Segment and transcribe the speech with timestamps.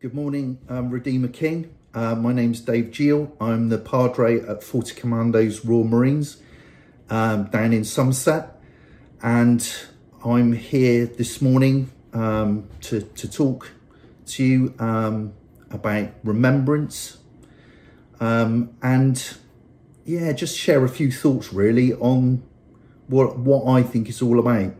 [0.00, 1.74] Good morning, um, Redeemer King.
[1.92, 3.36] Uh, my name's Dave Geel.
[3.38, 6.38] I'm the Padre at 40 Commandos Royal Marines
[7.10, 8.58] um, down in Somerset.
[9.22, 9.70] And
[10.24, 13.72] I'm here this morning um, to, to talk
[14.28, 15.34] to you um,
[15.70, 17.18] about remembrance
[18.20, 19.36] um, and,
[20.06, 22.42] yeah, just share a few thoughts really on
[23.06, 24.72] what, what I think it's all about.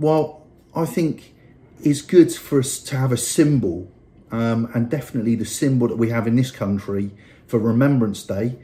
[0.00, 0.44] Well,
[0.74, 1.36] I think
[1.80, 3.92] it's good for us to have a symbol
[4.34, 7.12] um, and definitely the symbol that we have in this country
[7.46, 8.58] for Remembrance Day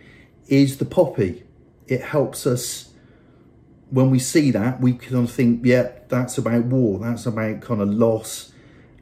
[0.48, 1.44] is the poppy.
[1.86, 2.90] It helps us
[3.90, 7.88] when we see that, we can think, yeah, that's about war, that's about kind of
[7.88, 8.52] loss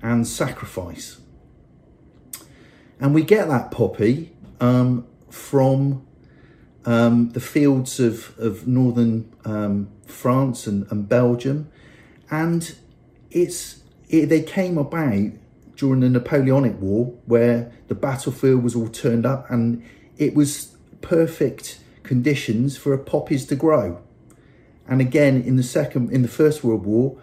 [0.02, 1.18] and sacrifice.
[3.00, 6.06] And we get that poppy um, from
[6.84, 11.70] um, the fields of, of northern um, France and, and, Belgium.
[12.30, 12.74] And
[13.30, 15.32] it's it, they came about
[15.78, 19.82] during the Napoleonic War, where the battlefield was all turned up and
[20.18, 24.02] it was perfect conditions for poppies to grow.
[24.88, 27.20] And again, in the second, in the First World War,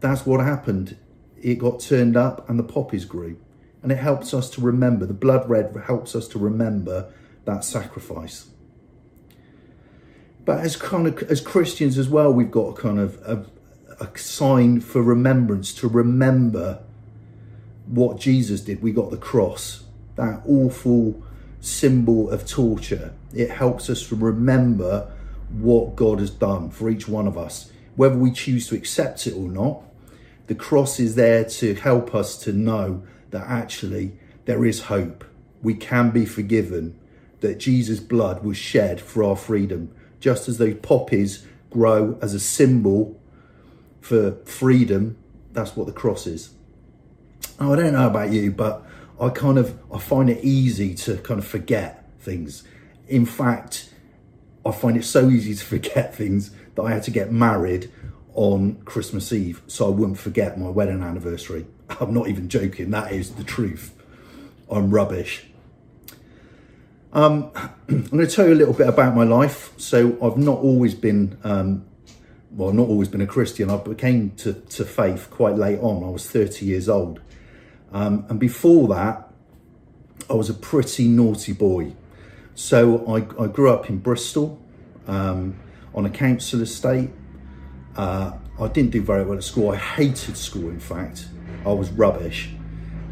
[0.00, 0.98] that's what happened.
[1.40, 3.38] It got turned up and the poppies grew.
[3.82, 7.10] And it helps us to remember, the blood red helps us to remember
[7.46, 8.50] that sacrifice.
[10.44, 13.46] But as kind of as Christians as well, we've got a kind of a,
[14.04, 16.82] a sign for remembrance to remember
[17.90, 18.82] what Jesus did.
[18.82, 19.84] We got the cross,
[20.16, 21.22] that awful
[21.60, 23.12] symbol of torture.
[23.34, 25.10] It helps us to remember
[25.50, 29.34] what God has done for each one of us, whether we choose to accept it
[29.34, 29.82] or not.
[30.46, 34.12] The cross is there to help us to know that actually
[34.44, 35.24] there is hope.
[35.62, 36.98] We can be forgiven,
[37.40, 42.40] that Jesus' blood was shed for our freedom, just as those poppies grow as a
[42.40, 43.20] symbol
[44.00, 45.16] for freedom.
[45.52, 46.50] That's what the cross is.
[47.60, 48.86] Oh, I don't know about you, but
[49.20, 52.64] I kind of I find it easy to kind of forget things.
[53.06, 53.90] In fact,
[54.64, 57.90] I find it so easy to forget things that I had to get married
[58.34, 61.66] on Christmas Eve so I wouldn't forget my wedding anniversary.
[62.00, 63.94] I'm not even joking, that is the truth.
[64.70, 65.46] I'm rubbish.
[67.12, 67.50] Um,
[67.88, 69.72] I'm going to tell you a little bit about my life.
[69.76, 71.84] So I've not always been, um,
[72.52, 73.68] well, not always been a Christian.
[73.68, 76.04] I became to, to faith quite late on.
[76.04, 77.20] I was 30 years old.
[77.92, 79.30] Um, and before that,
[80.28, 81.92] I was a pretty naughty boy.
[82.54, 84.60] So I, I grew up in Bristol
[85.06, 85.58] um,
[85.94, 87.10] on a council estate.
[87.96, 89.70] Uh, I didn't do very well at school.
[89.70, 91.26] I hated school, in fact.
[91.64, 92.50] I was rubbish.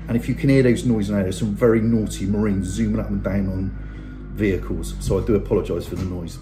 [0.06, 3.08] And if you can hear those noises now, there's some very naughty Marines zooming up
[3.08, 4.94] and down on vehicles.
[5.00, 6.38] So I do apologise for the noise.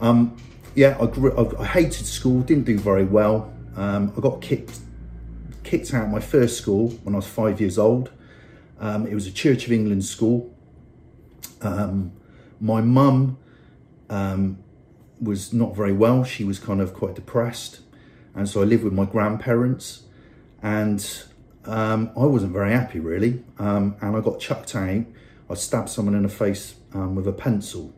[0.00, 0.36] Um,
[0.74, 3.52] yeah, I, grew, I, I, hated school, didn't do very well.
[3.76, 4.78] Um, I got kicked
[5.66, 8.10] kicked out my first school when I was five years old.
[8.78, 10.54] Um, it was a Church of England school.
[11.60, 12.12] Um,
[12.60, 13.38] my mum
[14.08, 14.58] um,
[15.20, 16.22] was not very well.
[16.24, 17.80] She was kind of quite depressed.
[18.34, 20.04] And so I lived with my grandparents.
[20.62, 21.04] And
[21.64, 23.42] um, I wasn't very happy, really.
[23.58, 25.04] Um, and I got chucked out.
[25.50, 27.92] I stabbed someone in the face with a pencil.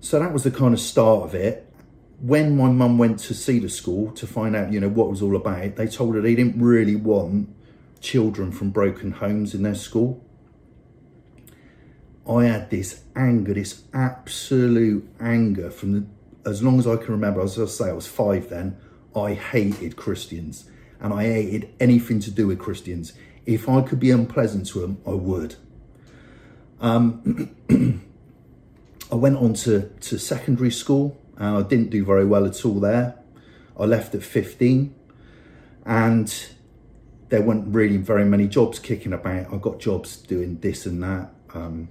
[0.00, 1.65] So that was the kind of start of it
[2.20, 5.10] when my mum went to see the school to find out, you know, what it
[5.10, 7.54] was all about, they told her they didn't really want
[8.00, 10.24] children from broken homes in their school.
[12.28, 17.40] I had this anger, this absolute anger from the, as long as I can remember,
[17.40, 18.78] as I say, I was five then,
[19.14, 20.68] I hated Christians
[21.00, 23.12] and I hated anything to do with Christians.
[23.44, 25.56] If I could be unpleasant to them, I would.
[26.80, 27.54] Um,
[29.12, 32.80] I went on to, to secondary school and I didn't do very well at all
[32.80, 33.18] there.
[33.78, 34.94] I left at 15
[35.84, 36.46] and
[37.28, 39.52] there weren't really very many jobs kicking about.
[39.52, 41.30] I got jobs doing this and that.
[41.54, 41.88] Um,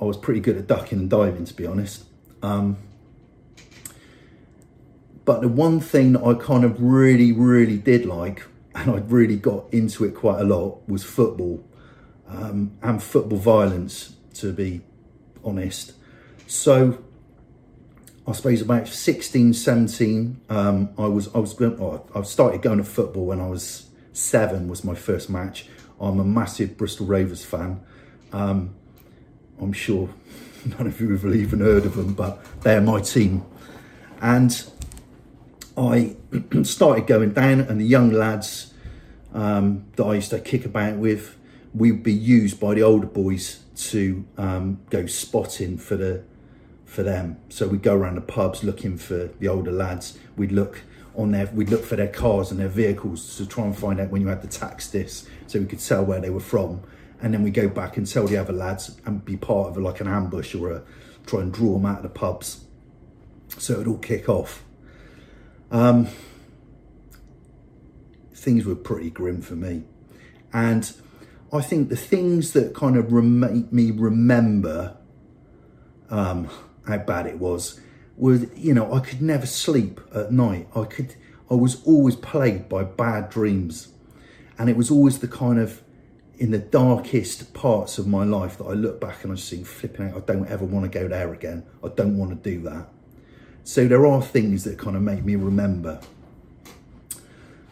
[0.00, 2.04] I was pretty good at ducking and diving, to be honest.
[2.42, 2.78] Um,
[5.24, 8.44] but the one thing that I kind of really, really did like,
[8.74, 11.64] and I really got into it quite a lot, was football
[12.28, 14.82] um, and football violence, to be
[15.44, 15.92] honest.
[16.46, 17.04] So
[18.28, 22.76] I suppose about 16, 17, um, I was, I was going, oh, I started going
[22.76, 25.66] to football when I was seven was my first match.
[25.98, 27.80] I'm a massive Bristol Rovers fan.
[28.30, 28.74] Um,
[29.58, 30.10] I'm sure
[30.66, 33.46] none of you have even heard of them, but they're my team.
[34.20, 34.62] And
[35.78, 36.14] I
[36.64, 38.74] started going down and the young lads
[39.32, 41.34] um, that I used to kick about with,
[41.72, 46.24] we'd be used by the older boys to um, go spotting for the
[46.88, 47.36] for them.
[47.50, 50.18] So we'd go around the pubs looking for the older lads.
[50.36, 50.80] We'd look
[51.14, 54.10] on their, we'd look for their cars and their vehicles to try and find out
[54.10, 56.82] when you had the tax this, so we could tell where they were from.
[57.20, 59.80] And then we'd go back and tell the other lads and be part of a,
[59.80, 60.82] like an ambush or a,
[61.26, 62.64] try and draw them out of the pubs.
[63.58, 64.64] So it'd all kick off.
[65.70, 66.08] Um,
[68.34, 69.84] things were pretty grim for me.
[70.54, 70.90] And
[71.52, 74.96] I think the things that kind of make me remember
[76.08, 76.48] um,
[76.88, 77.80] how bad it was
[78.18, 80.68] was, you know, I could never sleep at night.
[80.74, 81.14] I could,
[81.50, 83.88] I was always plagued by bad dreams.
[84.58, 85.82] And it was always the kind of,
[86.36, 90.08] in the darkest parts of my life that I look back and I just flipping
[90.08, 91.64] out, I don't ever want to go there again.
[91.82, 92.88] I don't want to do that.
[93.62, 96.00] So there are things that kind of make me remember.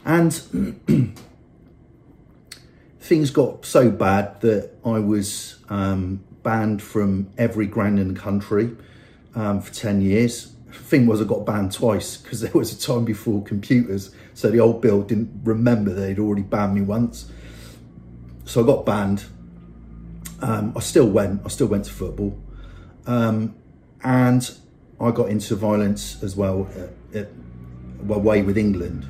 [0.04, 0.32] And
[3.00, 8.76] things got so bad that I was um, banned from every ground in the country
[9.36, 10.52] um, for 10 years.
[10.72, 14.10] Thing was, I got banned twice because there was a time before computers.
[14.34, 17.30] So the old bill didn't remember they'd already banned me once.
[18.44, 19.24] So I got banned.
[20.42, 21.42] Um, I still went.
[21.44, 22.38] I still went to football,
[23.06, 23.56] um,
[24.04, 24.50] and
[25.00, 26.68] I got into violence as well.
[26.76, 27.28] At, at,
[28.10, 29.06] away with England,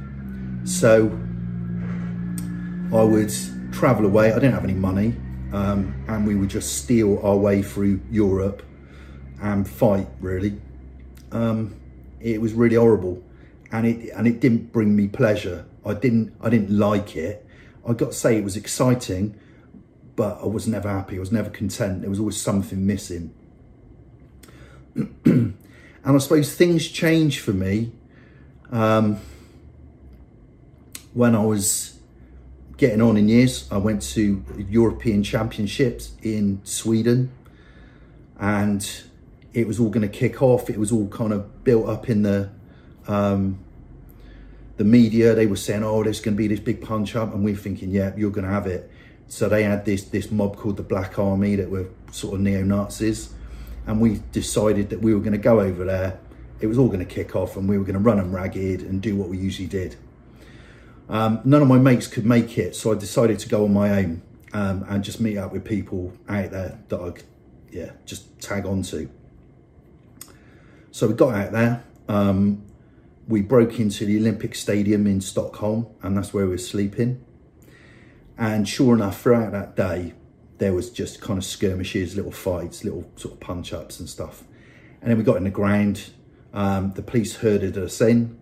[0.67, 1.11] so
[2.97, 3.35] I would
[3.73, 4.31] travel away.
[4.31, 5.17] I didn't have any money,
[5.53, 8.63] um, and we would just steal our way through Europe
[9.41, 10.09] and fight.
[10.21, 10.61] Really,
[11.33, 11.77] um,
[12.21, 13.23] it was really horrible,
[13.73, 15.67] and it and it didn't bring me pleasure.
[15.85, 17.47] I didn't I didn't like it.
[17.89, 19.39] I got to say it was exciting,
[20.17, 21.17] but I was never happy.
[21.17, 22.01] I was never content.
[22.01, 23.33] There was always something missing.
[25.25, 25.57] and
[26.05, 27.93] I suppose things changed for me
[28.71, 29.19] um,
[31.15, 31.99] when I was
[32.77, 37.33] getting on in years, I went to European Championships in Sweden
[38.39, 39.03] and
[39.57, 40.69] it was all going to kick off.
[40.69, 42.51] It was all kind of built up in the
[43.09, 43.59] um,
[44.77, 45.35] the media.
[45.35, 47.91] They were saying, "Oh, there's going to be this big punch up," and we're thinking,
[47.91, 48.91] "Yeah, you're going to have it."
[49.29, 52.63] So they had this this mob called the Black Army that were sort of neo
[52.65, 53.33] Nazis,
[53.87, 56.21] and we decided that we were going to go over there.
[56.61, 58.83] It was all going to kick off, and we were going to run them ragged
[58.83, 59.97] and do what we usually did.
[61.09, 64.01] Um, none of my mates could make it, so I decided to go on my
[64.01, 64.21] own
[64.53, 67.25] um, and just meet up with people out there that I could,
[67.71, 69.09] yeah, just tag on to.
[70.97, 71.85] So we got out there.
[72.09, 72.65] Um,
[73.29, 77.23] we broke into the Olympic Stadium in Stockholm, and that's where we were sleeping.
[78.39, 80.15] And sure enough, throughout that day,
[80.57, 84.45] there was just kind of skirmishes, little fights, little sort of punch ups and stuff.
[85.03, 86.13] And then we got in the ground.
[86.55, 88.39] Um, the police herded us in,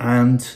[0.00, 0.50] and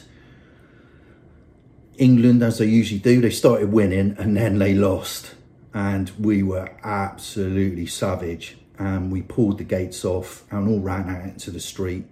[1.98, 5.34] England, as they usually do, they started winning and then they lost.
[5.74, 8.56] And we were absolutely savage.
[8.82, 12.04] And we pulled the gates off and all ran out into the street.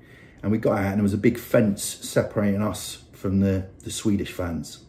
[0.43, 3.91] And we got out and there was a big fence separating us from the, the
[3.91, 4.85] Swedish fans.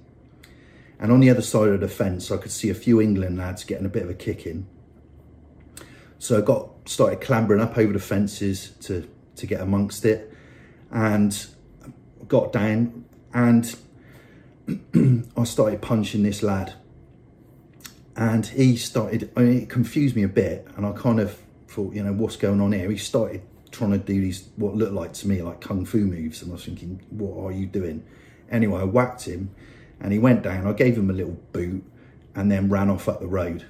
[1.00, 3.64] And on the other side of the fence, I could see a few England lads
[3.64, 4.68] getting a bit of a kick in.
[6.20, 10.32] So I got started clambering up over the fences to, to get amongst it
[10.92, 11.48] and
[12.28, 13.76] got down and
[15.38, 16.74] I started punching this lad,
[18.16, 19.32] and he started.
[19.36, 21.38] I mean, it confused me a bit, and I kind of
[21.72, 22.90] thought, you know, what's going on here?
[22.92, 23.42] He started
[23.72, 26.56] trying to do these what looked like to me like kung fu moves, and I
[26.56, 28.04] was thinking, what are you doing?
[28.50, 29.56] Anyway, I whacked him,
[30.00, 30.68] and he went down.
[30.68, 31.84] I gave him a little boot,
[32.36, 33.66] and then ran off up the road.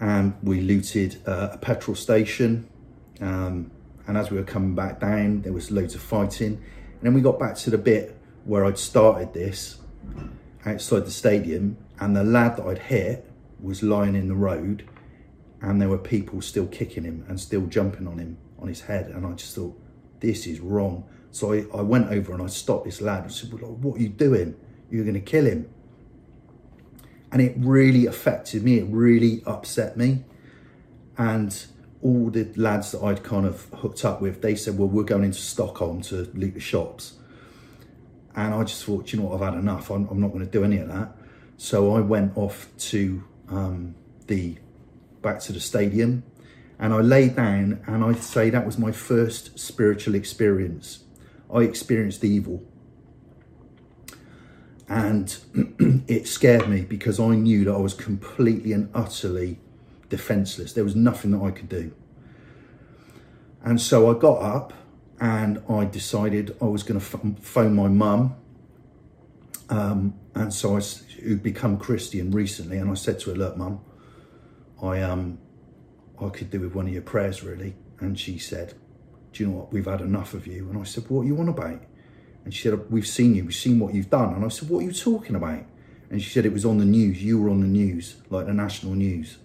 [0.00, 2.68] And we looted uh, a petrol station.
[3.20, 3.70] Um,
[4.06, 6.54] and as we were coming back down, there was loads of fighting.
[6.54, 9.78] And then we got back to the bit where I'd started this
[10.64, 13.28] outside the stadium, and the lad that I'd hit
[13.60, 14.88] was lying in the road,
[15.66, 19.06] and there were people still kicking him and still jumping on him on his head,
[19.08, 19.76] and I just thought,
[20.20, 21.04] this is wrong.
[21.32, 23.24] So I, I went over and I stopped this lad.
[23.24, 24.54] and said, well, "What are you doing?
[24.90, 25.68] You're going to kill him."
[27.32, 28.78] And it really affected me.
[28.78, 30.22] It really upset me,
[31.18, 31.66] and
[32.00, 35.24] all the lads that I'd kind of hooked up with, they said, "Well, we're going
[35.24, 37.14] into Stockholm to loot the shops."
[38.36, 39.90] And I just thought, you know what, I've had enough.
[39.90, 41.16] I'm, I'm not going to do any of that.
[41.56, 43.94] So I went off to um,
[44.26, 44.58] the
[45.26, 46.22] back to the stadium
[46.78, 51.04] and I lay down and I say that was my first spiritual experience.
[51.52, 52.62] I experienced evil.
[54.88, 55.36] And
[56.06, 59.58] it scared me because I knew that I was completely and utterly
[60.08, 60.74] defenseless.
[60.74, 61.92] There was nothing that I could do.
[63.64, 64.72] And so I got up
[65.18, 67.06] and I decided I was going to
[67.40, 68.36] phone my mum.
[69.70, 70.80] Um, and so I,
[71.22, 73.80] who'd become Christian recently, and I said to her, "Look, mum,
[74.82, 75.38] I um,
[76.20, 78.74] I could do with one of your prayers, really." And she said,
[79.32, 79.72] "Do you know what?
[79.72, 81.82] We've had enough of you." And I said, "What you want about?"
[82.46, 84.32] And she said, we've seen you, we've seen what you've done.
[84.32, 85.64] And I said, what are you talking about?
[86.10, 88.54] And she said, it was on the news, you were on the news, like the
[88.54, 89.38] national news.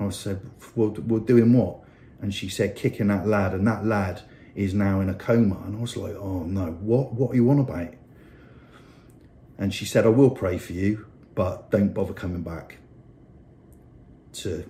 [0.00, 0.40] I said,
[0.74, 1.80] well, well doing what?
[2.22, 4.22] And she said, kicking that lad, and that lad
[4.54, 5.60] is now in a coma.
[5.66, 7.92] And I was like, oh no, what, what are you on about?
[9.58, 11.04] And she said, I will pray for you,
[11.34, 12.78] but don't bother coming back
[14.32, 14.68] to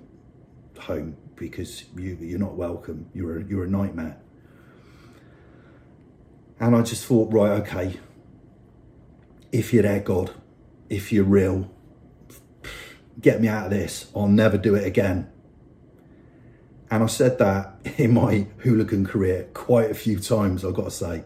[0.78, 3.09] home because you, you're not welcome.
[3.14, 4.19] You're a, you're a nightmare.
[6.61, 7.99] And I just thought, right, okay,
[9.50, 10.33] if you're there, God,
[10.88, 11.71] if you're real,
[13.21, 14.11] get me out of this.
[14.14, 15.31] I'll never do it again.
[16.90, 20.90] And I said that in my hooligan career quite a few times, I've got to
[20.90, 21.25] say.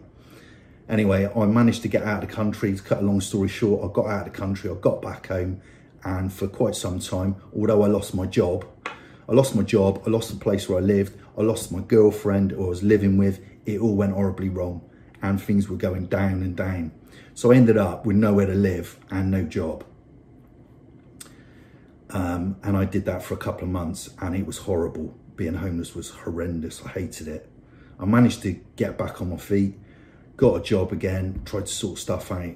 [0.89, 2.73] Anyway, I managed to get out of the country.
[2.73, 5.27] To cut a long story short, I got out of the country, I got back
[5.27, 5.61] home,
[6.03, 8.65] and for quite some time, although I lost my job,
[9.29, 12.53] I lost my job, I lost the place where I lived, I lost my girlfriend
[12.53, 14.81] I was living with, it all went horribly wrong
[15.21, 16.91] and things were going down and down.
[17.33, 19.83] So I ended up with nowhere to live and no job.
[22.09, 25.15] Um, and I did that for a couple of months and it was horrible.
[25.35, 26.81] Being homeless was horrendous.
[26.85, 27.49] I hated it.
[27.99, 29.77] I managed to get back on my feet,
[30.35, 32.55] got a job again, tried to sort stuff out.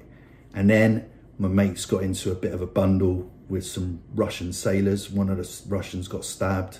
[0.54, 1.10] And then
[1.42, 5.10] my mates got into a bit of a bundle with some Russian sailors.
[5.10, 6.78] One of the Russians got stabbed,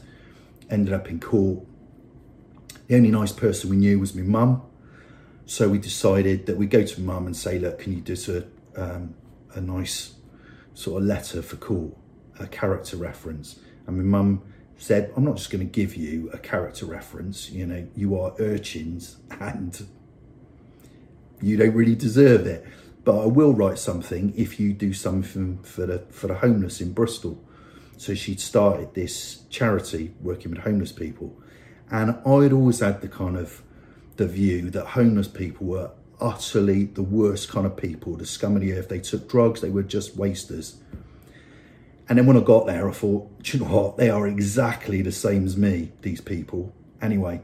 [0.71, 1.67] ended up in court.
[2.87, 4.63] The only nice person we knew was my mum.
[5.47, 8.45] So we decided that we go to mum and say, look, can you do
[8.77, 9.15] a, um,
[9.55, 10.15] a nice
[10.75, 11.97] sort of letter for court,
[12.39, 13.59] a character reference?
[13.89, 14.43] And my mum
[14.77, 18.33] said, I'm not just going to give you a character reference, you know, you are
[18.39, 19.89] urchins and
[21.41, 22.65] you don't really deserve it.
[23.05, 26.93] But I will write something if you do something for the for the homeless in
[26.93, 27.43] Bristol.
[27.97, 31.37] So she'd started this charity working with homeless people.
[31.91, 33.63] And I'd always had the kind of
[34.17, 35.91] the view that homeless people were
[36.21, 38.89] utterly the worst kind of people, the scum of the earth.
[38.89, 40.77] They took drugs, they were just wasters.
[42.09, 43.97] And then when I got there, I thought, you know what?
[43.97, 46.73] They are exactly the same as me, these people.
[47.01, 47.43] Anyway,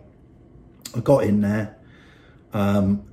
[0.95, 1.77] I got in there.
[2.53, 3.05] Um,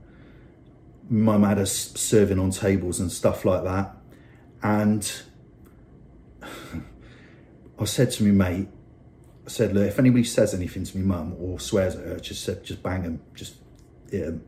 [1.10, 3.96] mum had us serving on tables and stuff like that.
[4.64, 5.12] And
[7.80, 8.68] I said to my mate,
[9.46, 12.46] I said, look, if anybody says anything to me mum or swears at her, just
[12.64, 13.56] just bang them, just
[14.10, 14.44] hit them.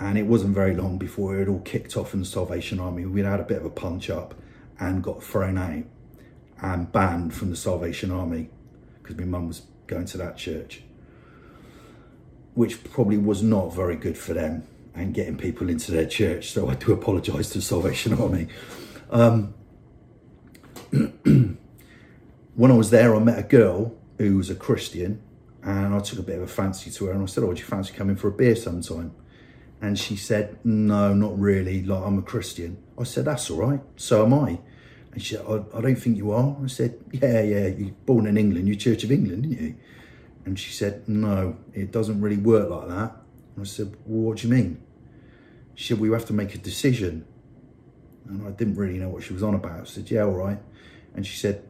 [0.00, 3.04] And it wasn't very long before it all kicked off in the Salvation Army.
[3.04, 4.34] We'd had a bit of a punch up
[4.80, 5.84] and got thrown out
[6.60, 8.50] and banned from the Salvation Army
[9.02, 10.82] because my mum was going to that church,
[12.54, 14.66] which probably was not very good for them
[14.98, 16.50] and getting people into their church.
[16.50, 18.48] So I do apologise to Salvation Army.
[19.10, 19.54] Um,
[20.90, 25.22] when I was there, I met a girl who was a Christian
[25.62, 27.58] and I took a bit of a fancy to her and I said, oh, would
[27.58, 29.14] you fancy coming for a beer sometime?
[29.80, 32.82] And she said, no, not really, like I'm a Christian.
[32.98, 34.58] I said, that's all right, so am I.
[35.12, 36.56] And she said, I, I don't think you are.
[36.62, 39.74] I said, yeah, yeah, you're born in England, you're Church of England, didn't you?
[40.44, 43.12] And she said, no, it doesn't really work like that.
[43.60, 44.82] I said, well, what do you mean?
[45.78, 47.24] She said, we have to make a decision.
[48.26, 49.80] And I didn't really know what she was on about.
[49.80, 50.58] I said, yeah, all right.
[51.14, 51.62] And she said,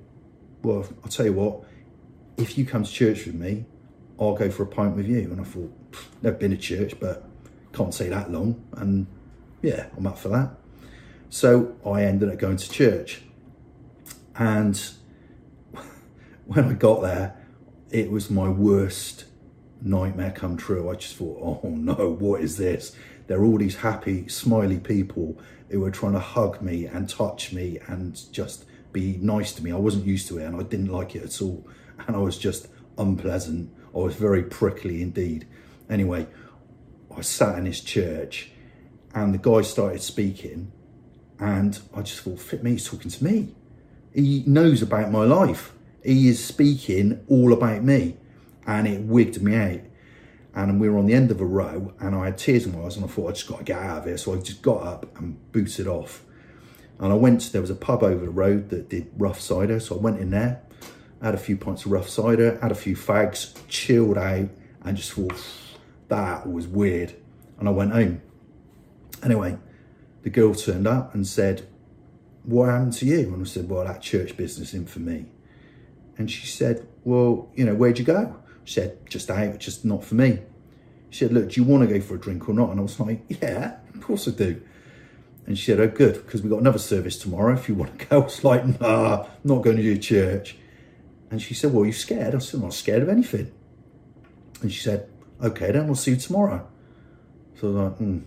[0.63, 1.65] well, I'll tell you what,
[2.39, 3.67] if you come to church with me,
[4.19, 5.31] I'll go for a pint with you.
[5.31, 5.71] And I thought,
[6.23, 7.29] never been to church, but
[7.75, 8.67] can't say that long.
[8.73, 9.09] And
[9.61, 10.53] yeah, I'm up for that.
[11.29, 13.21] So I ended up going to church.
[14.37, 14.91] And
[16.47, 17.37] when I got there,
[17.91, 19.27] it was my worst
[19.83, 20.89] nightmare come true.
[20.89, 22.97] I just thought, oh no, what is this?
[23.29, 27.53] There are all these happy, smiley people who were trying to hug me and touch
[27.53, 29.71] me and just be nice to me.
[29.71, 31.67] I wasn't used to it and I didn't like it at all.
[32.07, 33.75] And I was just unpleasant.
[33.93, 35.49] I was very prickly indeed.
[35.91, 36.29] Anyway,
[37.15, 38.53] I sat in his church
[39.13, 40.71] and the guy started speaking
[41.41, 43.55] and I just thought, fit me, he's talking to me.
[44.15, 45.73] He knows about my life.
[46.05, 48.17] He is speaking all about me
[48.65, 49.81] and it wigged me out.
[50.59, 52.85] And we were on the end of a row and I had tears in my
[52.85, 54.19] eyes and I thought I just got to get out of here.
[54.19, 56.25] So I just got up and booted off.
[56.99, 59.79] And I went, there was a pub over the road that did rough cider.
[59.79, 60.61] So I went in there,
[61.23, 64.49] had a few pints of rough cider, had a few fags, chilled out,
[64.83, 65.41] and just thought,
[66.09, 67.15] that was weird.
[67.61, 68.21] And I went home.
[69.23, 69.59] Anyway,
[70.23, 71.69] the girl turned up and said,
[72.43, 73.33] what happened to you?
[73.33, 75.27] And I said, well, that church business in for me.
[76.17, 78.43] And she said, well, you know, where'd you go?
[78.65, 80.41] She said, just out, just not for me.
[81.11, 82.71] She said, look, do you want to go for a drink or not?
[82.71, 84.61] And I was like, yeah, of course I do.
[85.47, 88.07] And she said, oh, good, because we've got another service tomorrow if you want to
[88.07, 88.17] go.
[88.21, 90.57] I was like, nah, I'm not going to do church.
[91.31, 92.35] And she said, well, are you scared?
[92.35, 93.53] I said, I'm not scared of anything.
[94.61, 95.09] And she said,
[95.43, 96.67] okay, then we'll see you tomorrow.
[97.59, 98.19] So I was like, hmm,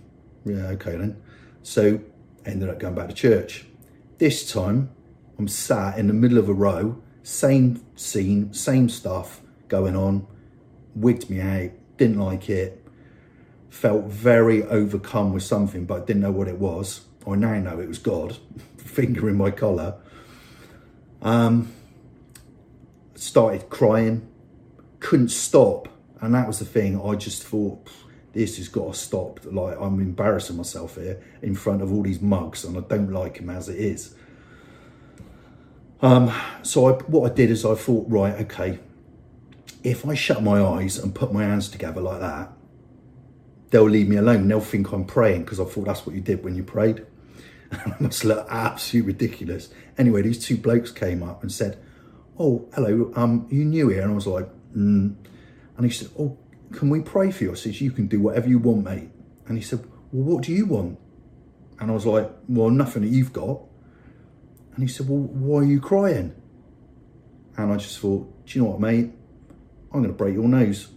[0.46, 1.22] Yeah, okay then.
[1.64, 2.00] So
[2.46, 3.66] ended up going back to church.
[4.18, 4.90] This time
[5.38, 10.28] I'm sat in the middle of a row, same scene, same stuff going on,
[10.96, 12.84] wigged me out, didn't like it,
[13.70, 17.02] felt very overcome with something, but didn't know what it was.
[17.28, 18.38] I now know it was God,
[18.78, 19.94] finger in my collar.
[21.22, 21.72] Um,
[23.14, 24.28] started crying,
[25.00, 25.90] couldn't stop,
[26.20, 27.00] and that was the thing.
[27.00, 27.88] I just thought,
[28.34, 29.42] this has got to stop.
[29.44, 33.38] Like I'm embarrassing myself here in front of all these mugs, and I don't like
[33.38, 34.16] them as it is.
[36.02, 38.80] Um, so I, what I did is I thought, right, okay,
[39.84, 42.52] if I shut my eyes and put my hands together like that,
[43.72, 44.48] they'll leave me alone.
[44.48, 47.06] They'll think I'm praying because I thought that's what you did when you prayed.
[47.72, 49.70] I must look absolutely ridiculous.
[49.98, 51.80] Anyway, these two blokes came up and said,
[52.38, 55.16] "Oh, hello, um, you new here?" And I was like, mm.
[55.78, 56.38] and he said, "Oh,
[56.74, 59.10] can we pray for you?" I said, "You can do whatever you want, mate."
[59.48, 59.80] And he said,
[60.12, 61.00] "Well, what do you want?"
[61.80, 63.62] And I was like, "Well, nothing that you've got."
[64.76, 66.36] And he said, "Well, why are you crying?"
[67.58, 69.12] And I just thought, "Do you know what, mate?
[69.94, 70.90] I'm going to break your nose."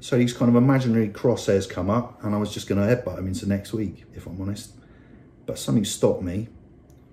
[0.00, 3.18] So these kind of imaginary crosshairs come up, and I was just going to headbutt
[3.18, 4.72] him into next week, if I'm honest.
[5.46, 6.48] But something stopped me,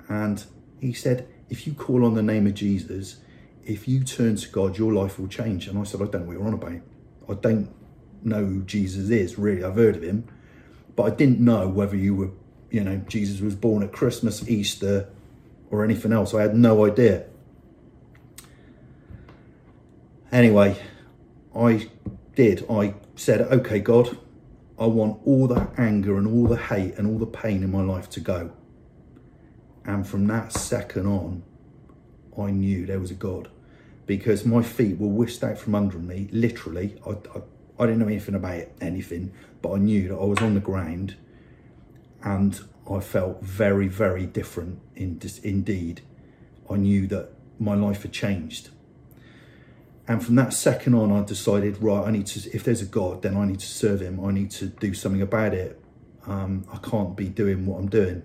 [0.08, 0.44] and
[0.80, 3.18] he said, If you call on the name of Jesus,
[3.64, 5.68] if you turn to God, your life will change.
[5.68, 6.82] And I said, I don't know what you're on about.
[7.30, 7.70] I don't
[8.24, 9.64] know who Jesus is, really.
[9.64, 10.28] I've heard of him,
[10.96, 12.32] but I didn't know whether you were,
[12.72, 15.10] you know, Jesus was born at Christmas, Easter,
[15.70, 16.34] or anything else.
[16.34, 17.26] I had no idea.
[20.32, 20.76] Anyway,
[21.56, 21.90] I
[22.36, 22.66] did.
[22.70, 24.18] I said, okay, God,
[24.80, 27.82] I want all the anger and all the hate and all the pain in my
[27.82, 28.52] life to go.
[29.84, 31.44] And from that second on,
[32.40, 33.50] I knew there was a God
[34.06, 37.00] because my feet were whisked out from under me, literally.
[37.06, 37.42] I, I,
[37.80, 41.16] I didn't know anything about anything, but I knew that I was on the ground
[42.24, 46.02] and I felt very, very different in, indeed.
[46.70, 47.30] I knew that
[47.60, 48.70] my life had changed
[50.10, 53.22] and from that second on, I decided, right, I need to, if there's a God,
[53.22, 54.20] then I need to serve him.
[54.26, 55.80] I need to do something about it.
[56.26, 58.24] Um, I can't be doing what I'm doing.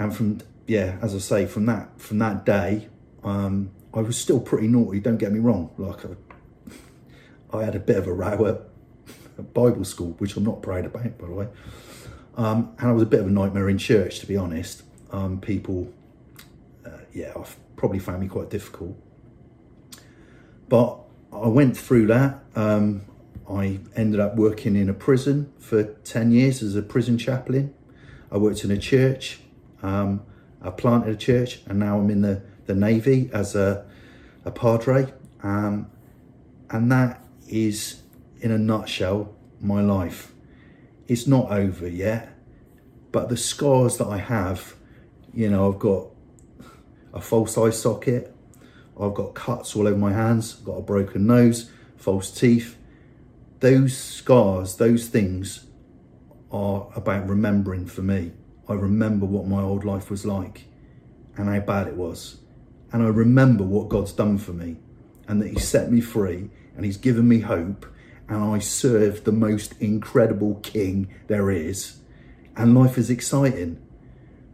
[0.00, 2.88] And from, yeah, as I say, from that, from that day,
[3.22, 5.70] um, I was still pretty naughty, don't get me wrong.
[5.78, 6.08] Like I,
[7.58, 8.44] I had a bit of a row
[9.38, 11.48] at Bible school, which I'm not proud about, by the way.
[12.36, 14.82] Um, and I was a bit of a nightmare in church, to be honest.
[15.12, 15.92] Um, people,
[16.84, 18.96] uh, yeah, I've probably found me quite difficult.
[20.68, 20.98] But
[21.32, 22.42] I went through that.
[22.54, 23.02] Um,
[23.48, 27.74] I ended up working in a prison for 10 years as a prison chaplain.
[28.30, 29.40] I worked in a church.
[29.82, 30.22] Um,
[30.62, 33.84] I planted a church and now I'm in the, the Navy as a,
[34.44, 35.12] a padre.
[35.42, 35.90] Um,
[36.70, 38.02] and that is,
[38.40, 40.32] in a nutshell, my life.
[41.08, 42.32] It's not over yet,
[43.10, 44.74] but the scars that I have,
[45.34, 46.06] you know, I've got
[47.12, 48.34] a false eye socket,
[49.00, 52.76] I've got cuts all over my hands, I've got a broken nose, false teeth.
[53.60, 55.66] Those scars, those things
[56.50, 58.32] are about remembering for me.
[58.68, 60.66] I remember what my old life was like
[61.36, 62.38] and how bad it was.
[62.92, 64.76] And I remember what God's done for me
[65.26, 67.86] and that He set me free and He's given me hope.
[68.28, 72.00] And I serve the most incredible King there is.
[72.56, 73.80] And life is exciting.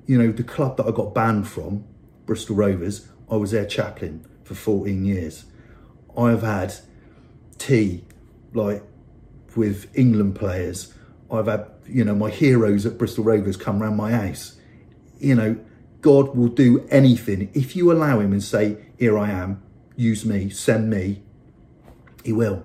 [0.07, 1.85] You know, the club that I got banned from,
[2.27, 5.45] Bristol Rovers, I was their chaplain for 14 years.
[6.17, 6.75] I've had
[7.59, 8.05] tea
[8.55, 8.83] like
[9.55, 10.95] with England players.
[11.31, 14.57] I've had, you know, my heroes at Bristol Rovers come round my house.
[15.19, 15.59] You know,
[16.01, 17.51] God will do anything.
[17.55, 19.62] If you allow him and say, here I am,
[19.97, 21.23] use me, send me,
[22.25, 22.64] he will.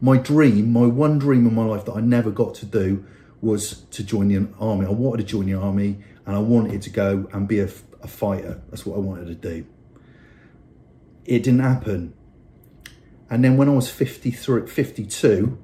[0.00, 3.04] My dream, my one dream in my life that I never got to do
[3.40, 4.86] was to join the army.
[4.86, 7.68] I wanted to join the army and I wanted to go and be a,
[8.04, 8.62] a fighter.
[8.70, 9.66] That's what I wanted to do
[11.24, 12.14] it didn't happen.
[13.30, 15.58] And then when I was 53, 52,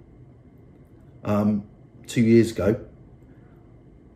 [1.24, 1.64] um,
[2.06, 2.84] two years ago,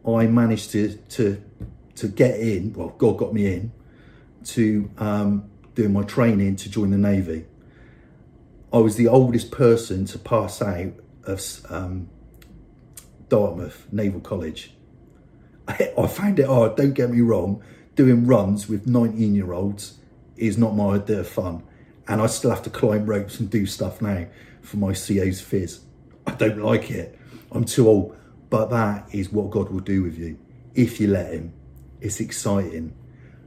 [0.06, 1.42] I managed to, to,
[1.96, 3.72] to get in, well, God got me in,
[4.44, 7.46] to um, do my training to join the Navy.
[8.72, 12.08] I was the oldest person to pass out of um,
[13.28, 14.72] Dartmouth Naval College.
[15.68, 17.62] I, I found it hard, don't get me wrong,
[17.94, 19.98] doing runs with 19 year olds
[20.36, 21.62] is not my idea of fun.
[22.06, 24.26] And I still have to climb ropes and do stuff now
[24.62, 25.80] for my CO's fizz.
[26.26, 27.18] I don't like it.
[27.50, 28.16] I'm too old.
[28.50, 30.38] But that is what God will do with you
[30.74, 31.52] if you let Him.
[32.00, 32.94] It's exciting.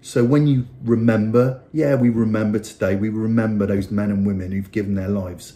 [0.01, 4.71] So when you remember, yeah, we remember today, we remember those men and women who've
[4.71, 5.53] given their lives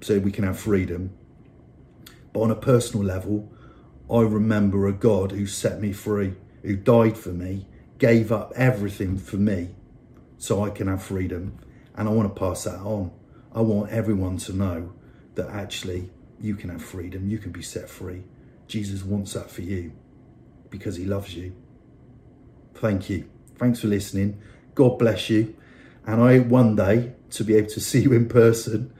[0.00, 1.10] so we can have freedom.
[2.32, 3.52] But on a personal level,
[4.10, 7.66] I remember a God who set me free, who died for me,
[7.98, 9.74] gave up everything for me
[10.38, 11.58] so I can have freedom.
[11.96, 13.10] And I want to pass that on.
[13.52, 14.92] I want everyone to know
[15.34, 18.22] that actually you can have freedom, you can be set free.
[18.66, 19.92] Jesus wants that for you
[20.70, 21.54] because he loves you.
[22.74, 23.28] Thank you.
[23.56, 24.40] Thanks for listening.
[24.74, 25.56] God bless you.
[26.06, 28.92] And I one day to be able to see you in person.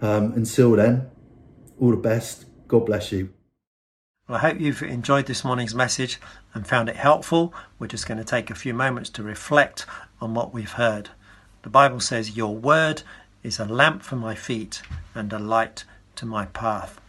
[0.00, 1.10] Um, until then,
[1.78, 2.46] all the best.
[2.66, 3.32] God bless you.
[4.30, 6.20] Well, I hope you've enjoyed this morning's message
[6.54, 7.52] and found it helpful.
[7.80, 9.86] We're just going to take a few moments to reflect
[10.20, 11.10] on what we've heard.
[11.62, 13.02] The Bible says, Your word
[13.42, 14.82] is a lamp for my feet
[15.16, 15.82] and a light
[16.14, 17.00] to my path.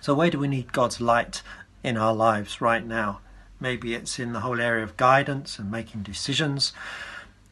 [0.00, 1.42] So, where do we need God's light
[1.84, 3.20] in our lives right now?
[3.60, 6.72] Maybe it's in the whole area of guidance and making decisions.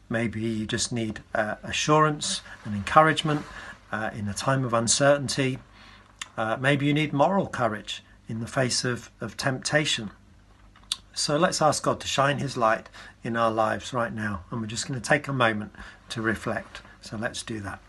[0.09, 3.43] Maybe you just need uh, assurance and encouragement
[3.91, 5.59] uh, in a time of uncertainty.
[6.35, 10.09] Uh, maybe you need moral courage in the face of, of temptation.
[11.13, 12.87] So let's ask God to shine His light
[13.23, 14.45] in our lives right now.
[14.49, 15.73] And we're just going to take a moment
[16.09, 16.81] to reflect.
[17.01, 17.81] So let's do that.